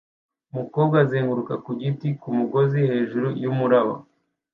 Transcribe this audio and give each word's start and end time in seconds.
Umukobwa 0.51 0.95
uzunguruka 1.05 1.53
ku 1.63 1.71
giti 1.79 2.07
kumugozi 2.21 2.79
hejuru 2.91 3.27
yumuraba 3.41 3.93